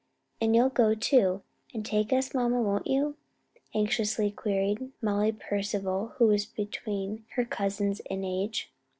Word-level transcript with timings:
"And 0.41 0.55
you'll 0.55 0.69
go 0.69 0.95
too, 0.95 1.43
and 1.75 1.85
take 1.85 2.11
us, 2.11 2.33
mamma, 2.33 2.59
won't 2.59 2.87
you?" 2.87 3.17
anxiously 3.75 4.31
queried 4.31 4.91
Molly 4.99 5.31
Percival, 5.31 6.13
who 6.15 6.25
was 6.25 6.43
between 6.43 7.23
her 7.35 7.45
cousins 7.45 7.99
in 8.09 8.23
age. 8.23 8.73